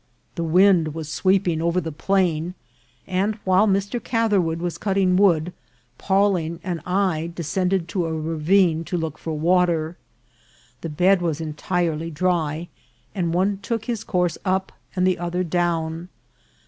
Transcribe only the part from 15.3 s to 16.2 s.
down.